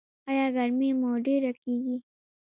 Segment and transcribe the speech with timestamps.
[0.29, 1.95] ایا ګرمي مو ډیره کیږي؟